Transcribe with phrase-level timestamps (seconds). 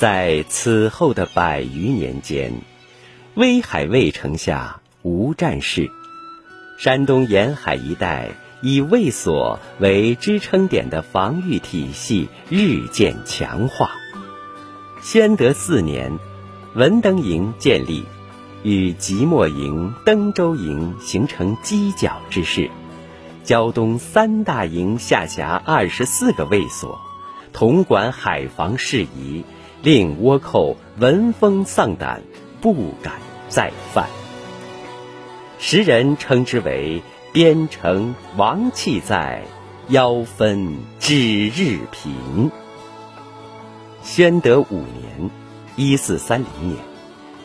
[0.00, 2.62] 在此后的百余年间，
[3.34, 5.90] 威海卫城下无战事，
[6.78, 8.30] 山东沿海一带
[8.62, 13.90] 以卫所为支撑点的防御体系日渐强化。
[15.02, 16.18] 宣德四年，
[16.74, 18.06] 文登营建立，
[18.62, 22.70] 与即墨营、登州营形成犄角之势。
[23.44, 26.98] 胶东三大营下辖二十四个卫所，
[27.52, 29.44] 统管海防事宜，
[29.82, 32.22] 令倭寇闻风丧胆，
[32.60, 33.14] 不敢
[33.48, 34.06] 再犯。
[35.58, 37.00] 时人称之为
[37.32, 39.42] “边城王气在，
[39.88, 42.50] 腰分指日平”。
[44.04, 45.30] 宣德五年
[45.76, 46.78] （一四三零年），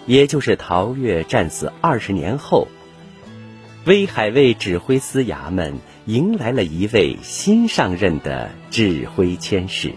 [0.05, 2.67] 也就是陶岳战死二十年后。
[3.85, 9.93] 威海卫指挥司衙门迎来了一位新上任的指挥佥事，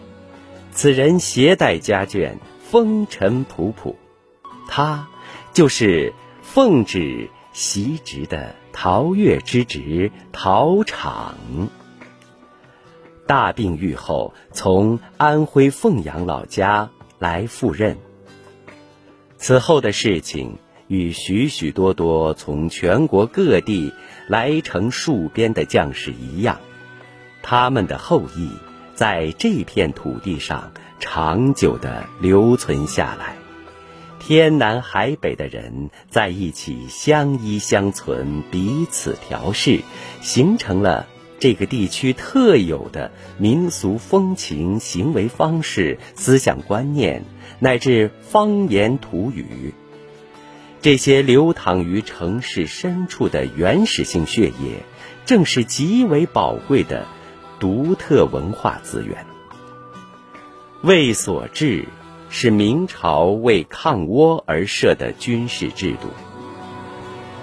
[0.79, 3.97] 此人携带家眷，风尘仆仆，
[4.69, 5.09] 他
[5.53, 11.35] 就是奉旨袭职的陶岳之侄陶敞。
[13.27, 17.99] 大病愈后，从安徽凤阳老家来赴任。
[19.37, 20.59] 此后的事情。
[20.87, 23.93] 与许许多多从全国各地
[24.27, 26.61] 来城戍边的将士一样，
[27.43, 28.49] 他们的后裔
[28.99, 33.37] 在这片土地上长久地留存下来。
[34.19, 39.83] 天南海北的人在一起相依相存，彼此调试，
[40.21, 41.07] 形成了
[41.39, 47.23] 这个地区特有的民俗风情、行为方式、思想观念，
[47.61, 49.75] 乃至方言土语。
[50.83, 54.83] 这些流淌于城市深处的原始性血液，
[55.25, 57.07] 正是极为宝贵的
[57.59, 59.27] 独特文化资源。
[60.83, 61.87] 卫所制
[62.31, 66.09] 是明朝为抗倭而设的军事制度。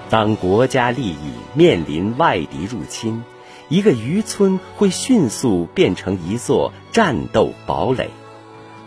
[0.09, 3.23] 当国家利益面临外敌入侵，
[3.69, 8.09] 一个渔村会迅速变成一座战斗堡垒，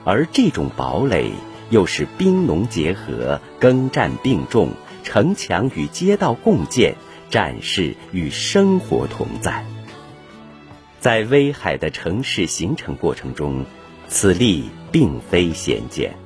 [0.05, 1.33] 而这种堡垒。
[1.71, 4.71] 又是兵农结合，耕战并重，
[5.05, 6.97] 城墙与街道共建，
[7.29, 9.67] 战士与生活同在。
[11.01, 13.65] 在威海的城市形成过程中，
[14.09, 16.17] 此例并非鲜见。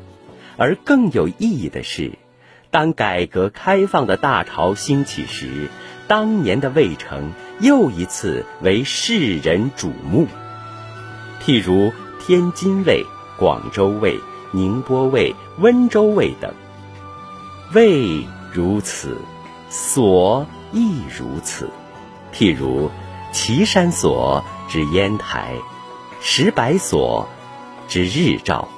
[0.56, 2.12] 而更有意义的是，
[2.70, 5.68] 当改革开放的大潮兴起时，
[6.08, 10.26] 当年的魏城又一次为世人瞩目。
[11.42, 13.04] 譬如天津卫、
[13.38, 14.18] 广州卫。
[14.54, 16.52] 宁波卫、温州卫等，
[17.72, 18.22] 卫
[18.52, 19.16] 如此，
[19.70, 21.70] 所亦如此。
[22.34, 22.90] 譬如
[23.32, 25.54] 岐山所之烟台，
[26.20, 27.28] 石白所
[27.88, 28.68] 之日照。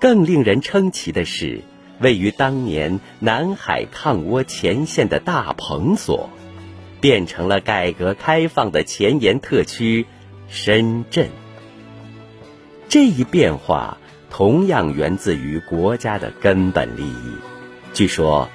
[0.00, 1.62] 更令人称奇的是，
[2.00, 6.30] 位于当年南海抗倭前线的大鹏所，
[7.00, 10.06] 变成了改革开放的前沿特区
[10.48, 11.28] 深圳。
[12.88, 13.98] 这一变化。
[14.30, 17.32] 同样源自于国家的根本利益。
[17.94, 18.50] 据说，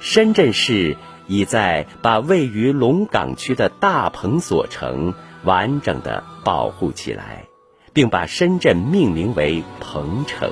[0.00, 5.12] 深圳市已在把位于龙岗区的大鹏所城
[5.44, 7.44] 完整的保护起来，
[7.92, 10.50] 并把深圳命名为彭城，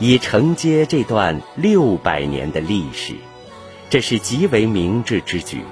[0.00, 3.14] 以承接这段六百年的历史。
[3.90, 5.62] 这是极为明智之举。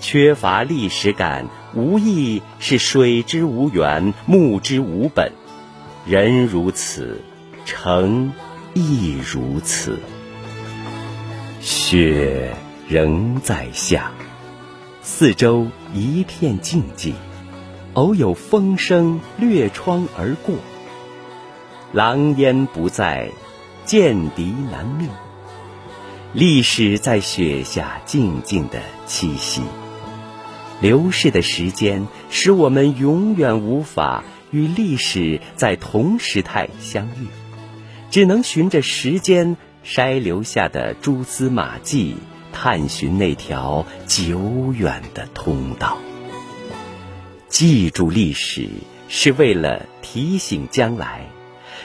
[0.00, 5.32] 缺乏历史感，无疑是水之无源，木之无本。
[6.06, 7.20] 人如此，
[7.66, 8.32] 城
[8.72, 9.98] 亦如此。
[11.60, 12.54] 雪
[12.88, 14.10] 仍在下，
[15.02, 17.12] 四周一片静寂，
[17.94, 20.54] 偶有风声掠窗而过。
[21.92, 23.30] 狼烟不在，
[23.84, 25.08] 见敌难觅。
[26.32, 29.62] 历史在雪下静静的栖息。
[30.80, 34.24] 流逝的时间使我们永远无法。
[34.52, 37.28] 与历史在同时态相遇，
[38.10, 42.16] 只能循着时间筛留下的蛛丝马迹，
[42.52, 45.96] 探寻那条久远的通道。
[47.48, 48.68] 记住历史，
[49.08, 51.26] 是为了提醒将来，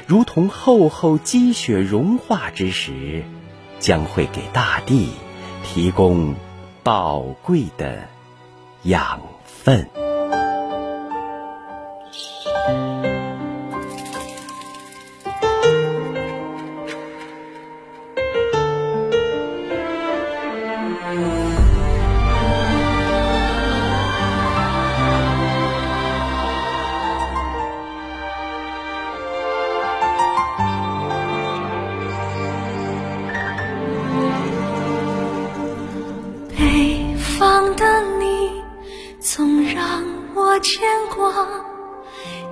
[0.06, 3.24] 如同厚厚积雪融化之时，
[3.80, 5.10] 将会给大地
[5.64, 6.36] 提供
[6.84, 8.08] 宝贵的
[8.84, 9.90] 养分。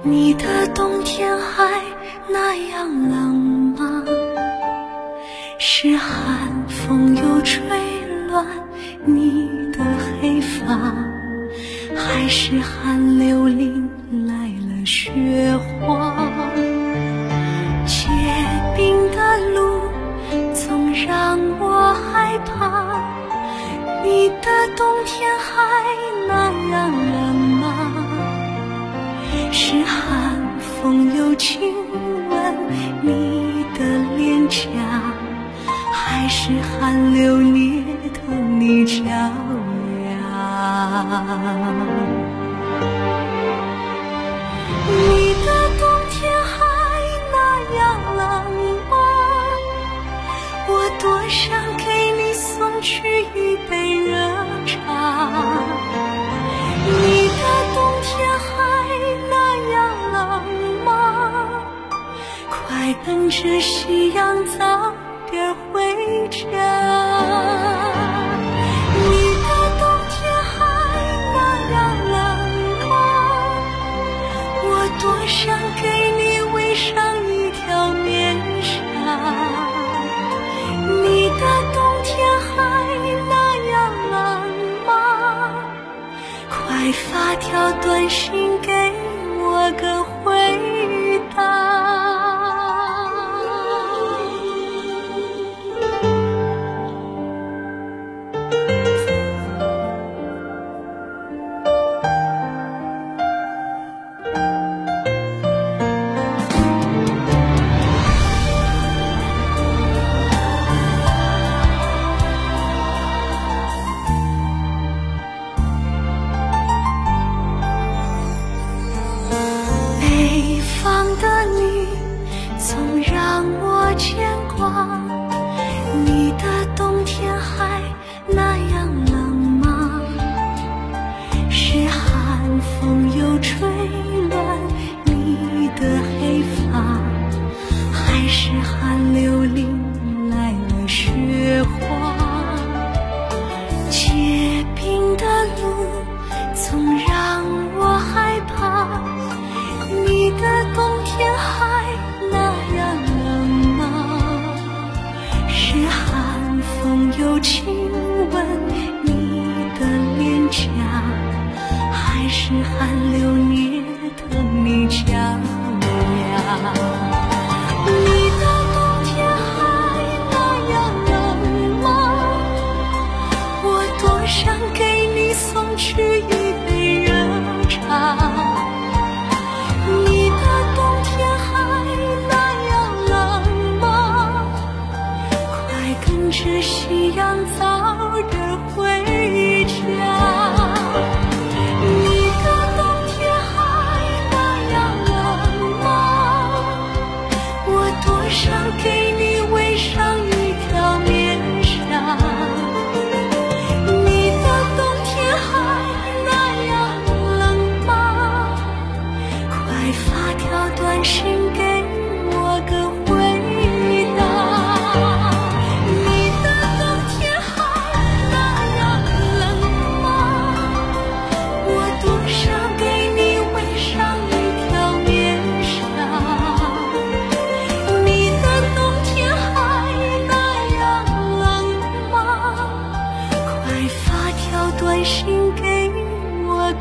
[0.05, 1.81] 你的冬天还
[2.27, 3.35] 那样冷
[3.77, 4.03] 吗？
[5.57, 7.63] 是寒风又吹
[8.27, 8.45] 乱
[9.05, 9.79] 你的
[10.21, 10.93] 黑发
[11.95, 13.71] 还是寒流里
[14.27, 16.13] 来了雪花。
[17.85, 18.09] 结
[18.75, 19.79] 冰的路
[20.53, 22.99] 总让我害怕
[24.03, 25.53] 你的冬天还
[26.27, 27.32] 那样冷
[30.83, 31.73] 风又亲
[32.29, 32.55] 吻
[33.01, 33.79] 你的
[34.17, 34.59] 脸颊
[35.93, 37.81] 还是寒流掠
[38.13, 40.11] 痛你照亮
[44.89, 45.47] 你的
[45.79, 46.51] 冬天还
[47.31, 47.35] 那
[47.77, 47.81] 样
[48.17, 48.21] 冷
[48.89, 48.93] 吗？
[50.67, 52.91] 我多想给你送去
[53.33, 53.92] 一杯
[63.05, 64.93] 等着夕阳早
[65.29, 67.02] 点回家。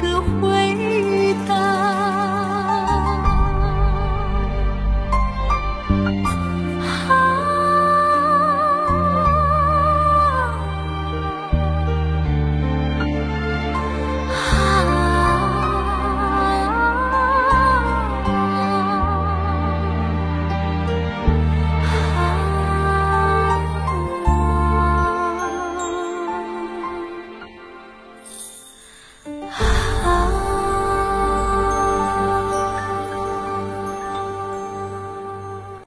[0.03, 0.62] 的回